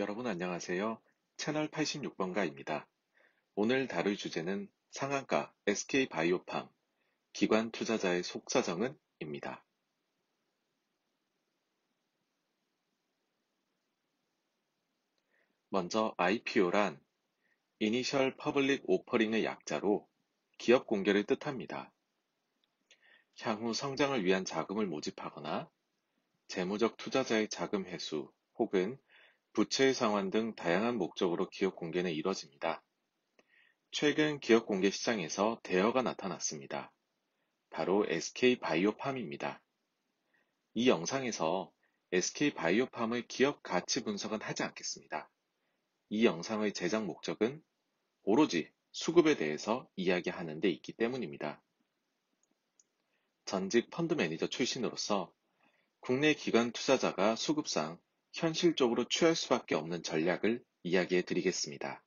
여러분 0.00 0.26
안녕하세요. 0.26 0.98
채널 1.36 1.70
86번가입니다. 1.70 2.86
오늘 3.54 3.86
다룰 3.86 4.16
주제는 4.16 4.70
상한가 4.90 5.52
SK바이오팜 5.66 6.70
기관 7.34 7.70
투자자의 7.70 8.22
속사정은 8.22 8.98
입니다. 9.18 9.62
먼저 15.68 16.14
IPO란 16.16 16.98
Initial 17.82 18.38
Public 18.38 18.82
Offering의 18.86 19.44
약자로 19.44 20.08
기업 20.56 20.86
공개를 20.86 21.24
뜻합니다. 21.24 21.92
향후 23.42 23.74
성장을 23.74 24.24
위한 24.24 24.46
자금을 24.46 24.86
모집하거나 24.86 25.70
재무적 26.48 26.96
투자자의 26.96 27.50
자금 27.50 27.84
회수 27.84 28.32
혹은 28.54 28.98
부채의 29.52 29.94
상환 29.94 30.30
등 30.30 30.54
다양한 30.54 30.96
목적으로 30.96 31.48
기업 31.48 31.74
공개는 31.74 32.12
이뤄집니다. 32.12 32.84
최근 33.90 34.38
기업 34.38 34.64
공개 34.64 34.90
시장에서 34.90 35.58
대여가 35.64 36.02
나타났습니다. 36.02 36.92
바로 37.70 38.06
SK바이오팜입니다. 38.08 39.60
이 40.74 40.88
영상에서 40.88 41.72
SK바이오팜의 42.12 43.26
기업 43.26 43.62
가치 43.64 44.04
분석은 44.04 44.40
하지 44.40 44.62
않겠습니다. 44.62 45.28
이 46.10 46.24
영상의 46.24 46.72
제작 46.72 47.04
목적은 47.04 47.60
오로지 48.22 48.70
수급에 48.92 49.36
대해서 49.36 49.88
이야기하는 49.96 50.60
데 50.60 50.70
있기 50.70 50.92
때문입니다. 50.92 51.60
전직 53.46 53.90
펀드 53.90 54.14
매니저 54.14 54.46
출신으로서 54.46 55.32
국내 55.98 56.34
기관 56.34 56.70
투자자가 56.70 57.34
수급상 57.34 57.98
현실적으로 58.32 59.04
취할 59.08 59.34
수밖에 59.34 59.74
없는 59.74 60.02
전략을 60.02 60.62
이야기해 60.82 61.22
드리겠습니다. 61.22 62.02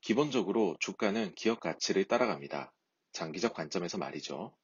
기본적으로 0.00 0.76
주가는 0.80 1.34
기업 1.34 1.60
가치를 1.60 2.04
따라갑니다. 2.06 2.72
장기적 3.12 3.54
관점에서 3.54 3.98
말이죠. 3.98 4.56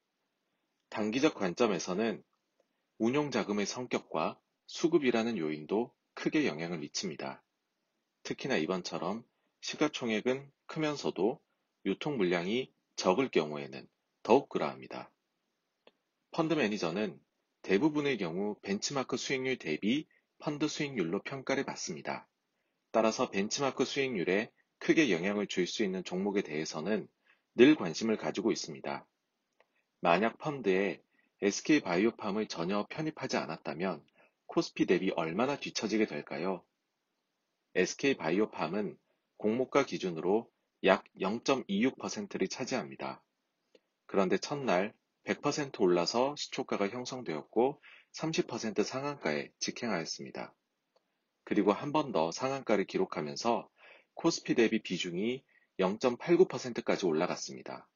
단기적 0.89 1.35
관점에서는 1.35 2.25
운용 2.99 3.31
자금의 3.31 3.67
성격과 3.67 4.41
수급이라는 4.67 5.39
요인도 5.39 5.95
크게 6.15 6.47
영향을 6.47 6.79
미칩니다. 6.79 7.45
특히나 8.25 8.57
이번처럼 8.57 9.25
시가총액은 9.61 10.51
크면서도 10.67 11.41
유통 11.87 12.17
물량이 12.17 12.73
적을 12.97 13.31
경우에는 13.31 13.87
더욱 14.23 14.49
그러합니다. 14.49 15.13
펀드 16.33 16.55
매니저는 16.55 17.21
대부분의 17.63 18.19
경우 18.19 18.57
벤치마크 18.63 19.17
수익률 19.17 19.59
대비 19.59 20.07
펀드 20.39 20.69
수익률로 20.69 21.23
평가를 21.23 21.65
받습니다. 21.65 22.29
따라서 22.91 23.31
벤치마크 23.31 23.85
수익률에 23.85 24.51
크게 24.79 25.11
영향을 25.11 25.47
줄 25.47 25.67
수 25.67 25.85
있는 25.85 26.05
종목에 26.05 26.43
대해서는 26.43 27.09
늘 27.55 27.75
관심을 27.75 28.17
가지고 28.17 28.53
있습니다. 28.53 29.07
만약 30.01 30.39
펀드에 30.39 31.03
SK바이오팜을 31.43 32.47
전혀 32.47 32.87
편입하지 32.89 33.37
않았다면 33.37 34.05
코스피 34.47 34.87
대비 34.87 35.11
얼마나 35.11 35.59
뒤처지게 35.59 36.07
될까요? 36.07 36.65
SK바이오팜은 37.75 38.97
공모가 39.37 39.85
기준으로 39.85 40.51
약 40.85 41.05
0.26%를 41.21 42.49
차지합니다. 42.49 43.23
그런데 44.07 44.39
첫날 44.39 44.95
100% 45.25 45.81
올라서 45.81 46.35
시초가가 46.37 46.89
형성되었고 46.89 47.83
30% 48.15 48.83
상한가에 48.85 49.51
직행하였습니다. 49.61 50.55
그리고 51.45 51.73
한 51.73 51.93
번 51.93 52.13
더 52.13 52.31
상한가를 52.31 52.85
기록하면서 52.85 53.69
코스피 54.15 54.55
대비 54.55 54.83
비중이 54.83 55.43
0.89%까지 55.79 57.07
올라갔습니다. 57.07 57.89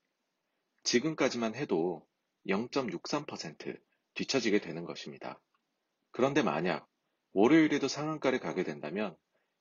지금까지만 0.85 1.55
해도 1.55 2.07
0.63% 2.47 3.79
뒤처지게 4.15 4.61
되는 4.61 4.85
것입니다. 4.85 5.41
그런데 6.11 6.43
만약 6.43 6.89
월요일에도 7.33 7.89
상한가를 7.89 8.41
가게 8.41 8.63
된다면 8.65 9.17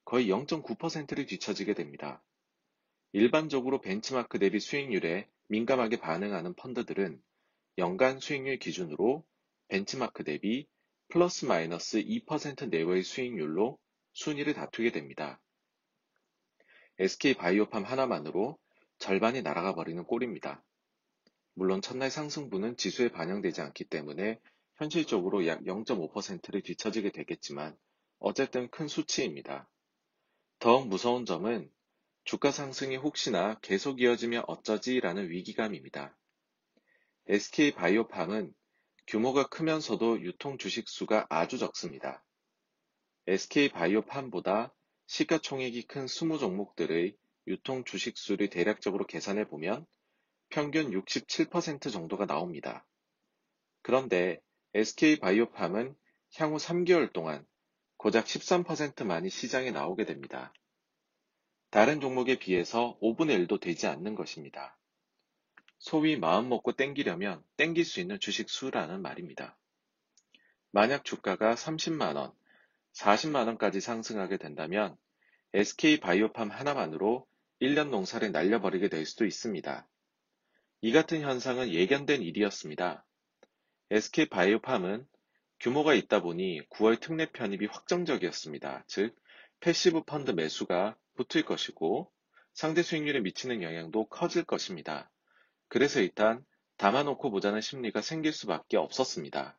거의 0.06 0.28
0.9%를 0.28 1.26
뒤처지게 1.26 1.74
됩니다. 1.74 2.24
일반적으로 3.14 3.82
벤치마크 3.82 4.40
대비 4.40 4.60
수익률에 4.60 5.30
민감하게 5.48 6.00
반응하는 6.00 6.54
펀드들은 6.56 7.22
연간 7.78 8.20
수익률 8.20 8.60
기준으로 8.60 9.26
벤치마크 9.72 10.26
대비 10.26 10.68
플러스 11.08 11.46
마이너스 11.46 12.04
2% 12.04 12.68
내외의 12.68 13.04
수익률로 13.04 13.80
순위를 14.12 14.54
다투게 14.54 14.92
됩니다. 14.92 15.42
SK 17.00 17.36
바이오팜 17.36 17.86
하나만으로 17.86 18.60
절반이 19.00 19.42
날아가 19.42 19.74
버리는 19.74 20.04
꼴입니다. 20.04 20.62
물론 21.54 21.82
첫날 21.82 22.12
상승분은 22.12 22.76
지수에 22.76 23.08
반영되지 23.14 23.62
않기 23.62 23.86
때문에 23.86 24.42
현실적으로 24.76 25.48
약 25.48 25.62
0.5%를 25.62 26.64
뒤처지게 26.64 27.14
되겠지만 27.14 27.78
어쨌든 28.20 28.70
큰 28.72 28.90
수치입니다. 28.90 29.70
더욱 30.60 30.90
무서운 30.90 31.26
점은 31.26 31.72
주가 32.26 32.52
상승이 32.52 32.98
혹시나 32.98 33.58
계속 33.62 34.02
이어지면 34.02 34.44
어쩌지라는 34.48 35.30
위기감입니다. 35.30 36.18
SK 37.28 37.72
바이오팜은 37.72 38.54
규모가 39.12 39.48
크면서도 39.48 40.22
유통 40.22 40.58
주식 40.58 40.88
수가 40.88 41.28
아주 41.30 41.58
적습니다. 41.58 42.24
SK 43.28 43.68
바이오팜보다 43.68 44.74
시가총액이 45.08 45.88
큰 45.88 46.06
20종목들의 46.06 47.18
유통 47.48 47.84
주식 47.84 48.18
수를 48.18 48.50
대략적으로 48.50 49.06
계산해 49.06 49.50
보면 49.50 49.86
평균 50.48 50.92
67% 50.92 51.92
정도가 51.92 52.26
나옵니다. 52.26 52.88
그런데 53.82 54.40
SK 54.76 55.20
바이오팜은 55.20 55.94
향후 56.38 56.56
3개월 56.56 57.12
동안 57.12 57.46
고작 57.98 58.24
13%만이 58.28 59.30
시장에 59.30 59.72
나오게 59.72 60.06
됩니다. 60.06 60.54
다른 61.70 62.00
종목에 62.00 62.40
비해서 62.40 62.98
5분의 63.02 63.46
1도 63.46 63.60
되지 63.60 63.88
않는 63.88 64.16
것입니다. 64.16 64.78
소위 65.82 66.16
마음 66.16 66.48
먹고 66.48 66.74
땡기려면 66.74 67.44
땡길 67.58 67.86
수 67.86 68.00
있는 68.00 68.20
주식 68.20 68.52
수라는 68.52 69.02
말입니다. 69.02 69.58
만약 70.72 71.04
주가가 71.04 71.56
30만원, 71.56 72.36
40만원까지 72.94 73.82
상승하게 73.82 74.38
된다면 74.38 74.96
SK 75.54 76.00
바이오팜 76.00 76.52
하나만으로 76.52 77.26
1년 77.60 77.90
농사를 77.90 78.32
날려버리게 78.32 78.90
될 78.90 79.08
수도 79.08 79.26
있습니다. 79.26 79.88
이 80.82 80.92
같은 80.92 81.22
현상은 81.22 81.74
예견된 81.74 82.22
일이었습니다. 82.22 83.04
SK 83.90 84.30
바이오팜은 84.30 85.08
규모가 85.60 85.96
있다 85.96 86.22
보니 86.22 86.62
9월 86.70 87.00
특례 87.00 87.26
편입이 87.32 87.66
확정적이었습니다. 87.66 88.84
즉, 88.86 89.16
passive 89.62 90.04
펀드 90.04 90.30
매수가 90.30 90.96
붙을 91.16 91.44
것이고 91.44 92.12
상대 92.54 92.84
수익률에 92.84 93.22
미치는 93.22 93.64
영향도 93.64 94.10
커질 94.10 94.44
것입니다. 94.44 95.10
그래서 95.72 96.02
일단 96.02 96.44
담아놓고 96.76 97.32
보자는 97.32 97.62
심리가 97.62 98.02
생길 98.02 98.34
수밖에 98.34 98.76
없었습니다. 98.76 99.58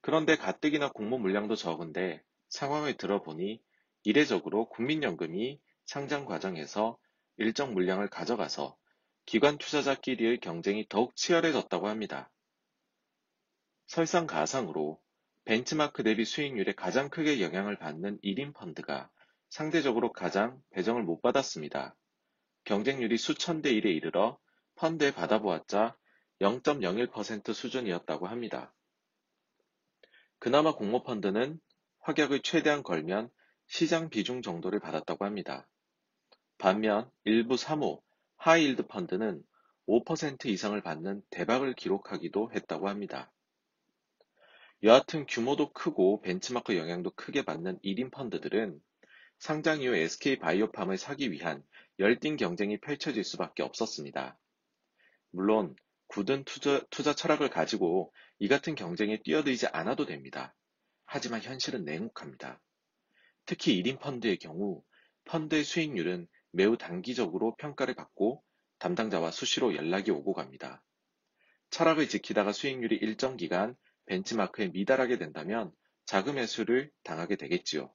그런데 0.00 0.36
가뜩이나 0.36 0.90
공모 0.90 1.18
물량도 1.18 1.54
적은데 1.54 2.22
상황을 2.48 2.96
들어보니 2.96 3.60
이례적으로 4.04 4.70
국민연금이 4.70 5.60
상장 5.84 6.24
과정에서 6.24 6.96
일정 7.36 7.74
물량을 7.74 8.08
가져가서 8.08 8.74
기관 9.26 9.58
투자자끼리의 9.58 10.40
경쟁이 10.40 10.86
더욱 10.88 11.14
치열해졌다고 11.14 11.88
합니다. 11.88 12.30
설상가상으로 13.88 14.98
벤치마크 15.44 16.04
대비 16.04 16.24
수익률에 16.24 16.72
가장 16.72 17.10
크게 17.10 17.42
영향을 17.42 17.78
받는 17.78 18.18
1인 18.24 18.54
펀드가 18.54 19.10
상대적으로 19.50 20.10
가장 20.10 20.58
배정을 20.70 21.02
못 21.02 21.20
받았습니다. 21.20 21.94
경쟁률이 22.64 23.18
수천 23.18 23.60
대 23.60 23.74
1에 23.74 23.94
이르러 23.94 24.38
펀드에 24.78 25.12
받아보았자 25.12 25.96
0.01% 26.40 27.52
수준이었다고 27.52 28.28
합니다. 28.28 28.72
그나마 30.38 30.72
공모펀드는 30.72 31.58
확약을 31.98 32.42
최대한 32.42 32.84
걸면 32.84 33.28
시장 33.66 34.08
비중 34.08 34.40
정도를 34.40 34.78
받았다고 34.78 35.24
합니다. 35.24 35.68
반면 36.58 37.10
일부 37.24 37.56
사모, 37.56 38.02
high 38.36 38.58
yield 38.58 38.86
펀드는 38.86 39.42
5% 39.88 40.46
이상을 40.46 40.80
받는 40.80 41.22
대박을 41.30 41.74
기록하기도 41.74 42.52
했다고 42.54 42.88
합니다. 42.88 43.32
여하튼 44.84 45.26
규모도 45.26 45.72
크고 45.72 46.20
벤치마크 46.20 46.76
영향도 46.76 47.10
크게 47.16 47.44
받는 47.44 47.80
일임 47.80 48.12
펀드들은 48.12 48.80
상장 49.40 49.82
이후 49.82 49.96
SK 49.96 50.38
바이오팜을 50.38 50.98
사기 50.98 51.32
위한 51.32 51.64
열띤 51.98 52.36
경쟁이 52.36 52.78
펼쳐질 52.78 53.24
수밖에 53.24 53.64
없었습니다. 53.64 54.38
물론 55.30 55.76
굳은 56.08 56.44
투자, 56.44 56.80
투자 56.90 57.14
철학을 57.14 57.50
가지고 57.50 58.12
이 58.38 58.48
같은 58.48 58.74
경쟁에 58.74 59.20
뛰어들지 59.22 59.66
않아도 59.68 60.06
됩니다. 60.06 60.54
하지만 61.04 61.42
현실은 61.42 61.84
냉혹합니다. 61.84 62.60
특히 63.46 63.82
1인 63.82 63.98
펀드의 64.00 64.38
경우 64.38 64.82
펀드의 65.24 65.64
수익률은 65.64 66.28
매우 66.52 66.76
단기적으로 66.76 67.54
평가를 67.56 67.94
받고 67.94 68.42
담당자와 68.78 69.30
수시로 69.30 69.74
연락이 69.74 70.10
오고 70.10 70.32
갑니다. 70.32 70.82
철학을 71.70 72.08
지키다가 72.08 72.52
수익률이 72.52 72.96
일정 72.96 73.36
기간 73.36 73.76
벤치마크에 74.06 74.68
미달하게 74.68 75.18
된다면 75.18 75.72
자금 76.06 76.38
회수를 76.38 76.90
당하게 77.04 77.36
되겠지요. 77.36 77.92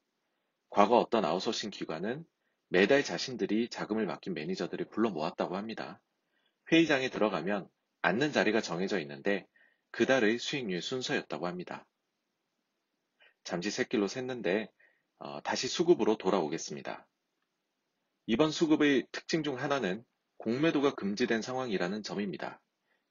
과거 0.70 0.98
어떤 0.98 1.26
아웃소싱 1.26 1.72
기관은 1.72 2.26
매달 2.70 3.04
자신들이 3.04 3.70
자금을 3.70 4.06
맡긴 4.06 4.34
매니저들을 4.34 4.90
불러 4.90 5.10
모았다고 5.10 5.56
합니다. 5.56 6.02
회의장에 6.72 7.10
들어가면 7.10 7.68
앉는 8.02 8.32
자리가 8.32 8.62
정해져 8.62 9.00
있는데 9.00 9.46
그달의 9.92 10.40
수익률 10.40 10.82
순서였다고 10.82 11.48
합니다. 11.48 11.86
잠시 13.44 13.70
새길로 13.70 14.08
샜는데 14.08 14.70
어, 15.20 15.42
다시 15.42 15.68
수급으로 15.68 16.18
돌아오겠습니다. 16.18 17.08
이번 18.26 18.52
수급의 18.52 19.08
특징 19.12 19.44
중 19.44 19.60
하나는 19.60 20.04
공매도가 20.38 20.96
금지된 20.96 21.42
상황이라는 21.42 22.04
점입니다. 22.04 22.62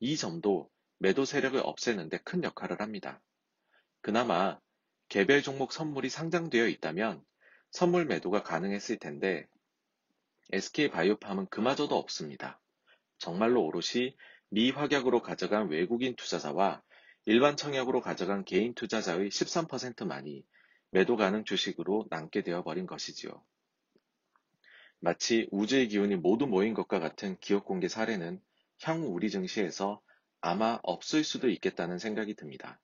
이 0.01 0.17
점도 0.17 0.71
매도 0.99 1.25
세력을 1.25 1.61
없애는데 1.63 2.19
큰 2.19 2.43
역할을 2.43 2.81
합니다. 2.81 3.21
그나마 4.01 4.59
개별 5.09 5.43
종목 5.43 5.73
선물이 5.73 6.09
상장되어 6.09 6.67
있다면 6.69 7.23
선물 7.71 8.07
매도가 8.07 8.43
가능했을 8.43 8.99
텐데 8.99 9.47
SK 10.53 10.91
바이오팜은 10.91 11.47
그마저도 11.47 11.97
없습니다. 11.97 12.62
정말로 13.23 13.65
오롯이 13.65 14.17
미확약으로 14.51 15.23
가져간 15.23 15.69
외국인 15.69 16.17
투자자와 16.17 16.83
일반 17.25 17.57
청약으로 17.57 18.01
가져간 18.01 18.45
개인 18.45 18.75
투자자의 18.75 19.29
13%만이 19.29 20.45
매도 20.91 21.17
가능 21.17 21.45
주식으로 21.45 22.07
남게 22.11 22.43
되어 22.43 22.65
버린 22.65 22.85
것이지요. 22.85 23.31
마치 24.99 25.47
우주의 25.53 25.87
기운이 25.87 26.17
모두 26.17 26.49
모인 26.49 26.75
것과 26.75 26.99
같은 26.99 27.39
기업 27.39 27.65
공개 27.65 27.87
사례는 27.87 28.41
향후 28.83 29.07
우리 29.07 29.31
증시에서 29.31 30.03
아마 30.41 30.81
없을 30.83 31.23
수도 31.23 31.49
있겠다는 31.49 32.01
생각이 32.01 32.35
듭니다. 32.35 32.81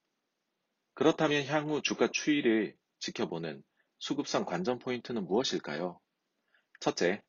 그렇다면 0.94 1.46
향후 1.46 1.82
주가 1.82 2.08
추이를 2.12 2.76
지켜보는 3.00 3.64
수급상 3.98 4.44
관전 4.44 4.78
포인트는 4.78 5.24
무엇일까요? 5.24 6.00
첫째, 6.78 7.22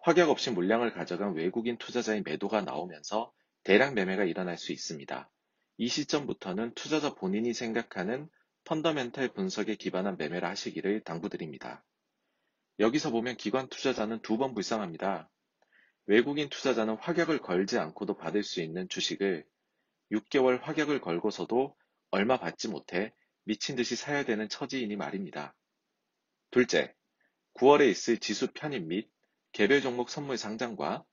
확약 0.00 0.30
없이 0.30 0.50
물량을 0.50 0.92
가져간 0.92 1.34
외국인 1.34 1.76
투자자의 1.76 2.22
매도가 2.22 2.62
나오면서 2.62 3.32
대량 3.64 3.94
매매가 3.94 4.24
일어날 4.24 4.56
수 4.56 4.72
있습니다. 4.72 5.30
이 5.78 5.88
시점부터는 5.88 6.74
투자자 6.74 7.14
본인이 7.14 7.52
생각하는 7.52 8.28
펀더멘탈 8.64 9.28
분석에 9.28 9.76
기반한 9.76 10.16
매매를 10.16 10.48
하시기를 10.48 11.02
당부드립니다. 11.02 11.84
여기서 12.78 13.10
보면 13.10 13.36
기관 13.36 13.68
투자자는 13.68 14.20
두 14.22 14.36
번 14.38 14.54
불쌍합니다. 14.54 15.28
외국인 16.06 16.48
투자자는 16.48 16.96
확약을 16.96 17.38
걸지 17.40 17.78
않고도 17.78 18.16
받을 18.16 18.42
수 18.42 18.62
있는 18.62 18.88
주식을 18.88 19.44
6개월 20.12 20.60
확약을 20.62 21.00
걸고서도 21.00 21.76
얼마 22.10 22.38
받지 22.38 22.68
못해 22.68 23.12
미친 23.44 23.76
듯이 23.76 23.94
사야 23.96 24.24
되는 24.24 24.48
처지이니 24.48 24.96
말입니다. 24.96 25.54
둘째, 26.50 26.94
9월에 27.54 27.90
있을 27.90 28.18
지수 28.18 28.48
편입 28.52 28.86
및 28.86 29.10
개별 29.52 29.80
종목 29.80 30.10
선물 30.10 30.36
상장과 30.36 31.04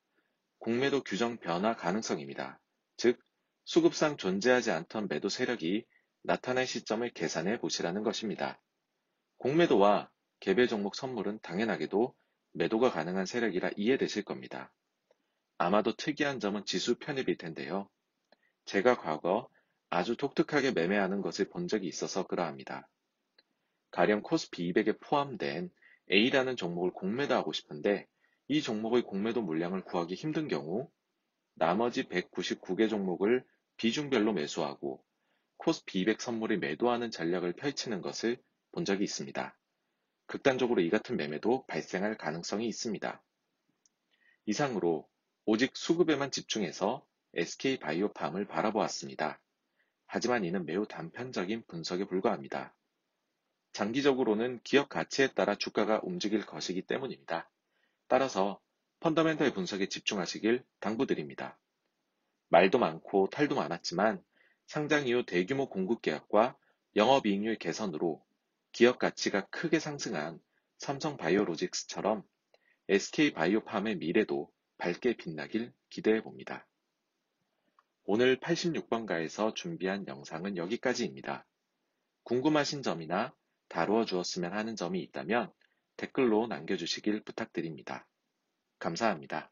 공매도 0.59 1.03
규정 1.03 1.37
변화 1.37 1.75
가능성입니다. 1.75 2.59
즉, 2.97 3.19
수급상 3.63 4.17
존재하지 4.17 4.71
않던 4.71 5.07
매도 5.09 5.29
세력이 5.29 5.85
나타날 6.21 6.67
시점을 6.67 7.09
계산해 7.11 7.59
보시라는 7.59 8.03
것입니다. 8.03 8.59
공매도와 9.37 10.09
개별 10.39 10.67
종목 10.67 10.95
선물은 10.95 11.39
당연하게도 11.41 12.13
매도가 12.53 12.91
가능한 12.91 13.25
세력이라 13.25 13.71
이해되실 13.75 14.23
겁니다. 14.23 14.71
아마도 15.57 15.95
특이한 15.95 16.39
점은 16.39 16.65
지수 16.65 16.95
편입일 16.95 17.37
텐데요. 17.37 17.89
제가 18.65 18.97
과거 18.97 19.49
아주 19.89 20.15
독특하게 20.17 20.71
매매하는 20.71 21.21
것을 21.21 21.49
본 21.49 21.67
적이 21.67 21.87
있어서 21.87 22.25
그러합니다. 22.27 22.87
가령 23.91 24.21
코스피 24.21 24.71
200에 24.73 24.99
포함된 24.99 25.69
A라는 26.11 26.57
종목을 26.57 26.91
공매도하고 26.91 27.53
싶은데 27.53 28.07
이 28.47 28.61
종목의 28.61 29.01
공매도 29.03 29.41
물량을 29.41 29.83
구하기 29.83 30.13
힘든 30.13 30.47
경우 30.47 30.89
나머지 31.55 32.03
199개 32.03 32.89
종목을 32.89 33.43
비중별로 33.77 34.33
매수하고 34.33 35.03
코스피 35.57 36.01
200 36.01 36.21
선물을 36.21 36.59
매도하는 36.59 37.09
전략을 37.09 37.53
펼치는 37.53 38.01
것을 38.01 38.37
본 38.71 38.85
적이 38.85 39.05
있습니다. 39.05 39.57
극단적으로 40.27 40.81
이 40.81 40.89
같은 40.89 41.17
매매도 41.17 41.65
발생할 41.65 42.17
가능성이 42.17 42.67
있습니다. 42.67 43.23
이상으로 44.45 45.07
오직 45.45 45.75
수급에만 45.75 46.29
집중해서 46.29 47.05
SK 47.33 47.79
바이오팜을 47.79 48.45
바라보았습니다. 48.45 49.41
하지만 50.05 50.45
이는 50.45 50.65
매우 50.65 50.85
단편적인 50.85 51.63
분석에 51.67 52.05
불과합니다. 52.05 52.75
장기적으로는 53.73 54.61
기업 54.63 54.87
가치에 54.89 55.33
따라 55.33 55.55
주가가 55.55 55.99
움직일 56.03 56.45
것이기 56.45 56.83
때문입니다. 56.83 57.49
따라서 58.07 58.59
펀더멘탈 58.99 59.53
분석에 59.53 59.87
집중하시길 59.87 60.63
당부드립니다. 60.79 61.57
말도 62.49 62.79
많고 62.79 63.29
탈도 63.29 63.55
많았지만 63.55 64.23
상장 64.67 65.07
이후 65.07 65.25
대규모 65.25 65.69
공급 65.69 66.01
계약과 66.01 66.57
영업이익률 66.95 67.57
개선으로 67.57 68.23
기업 68.71 68.99
가치가 68.99 69.45
크게 69.47 69.79
상승한 69.79 70.39
삼성 70.77 71.17
바이오로직스처럼 71.17 72.23
SK 72.89 73.33
바이오팜의 73.33 73.97
미래도 73.97 74.51
밝게 74.77 75.17
빛나길 75.17 75.73
기대해 75.89 76.21
봅니다. 76.21 76.67
오늘 78.03 78.39
86번가에서 78.39 79.55
준비한 79.55 80.05
영상은 80.07 80.57
여기까지입니다. 80.57 81.45
궁금하신 82.23 82.83
점이나 82.83 83.33
다루어 83.67 84.05
주었으면 84.05 84.53
하는 84.53 84.75
점이 84.75 85.01
있다면 85.01 85.51
댓글로 85.97 86.47
남겨주시길 86.47 87.23
부탁드립니다. 87.23 88.07
감사합니다. 88.79 89.51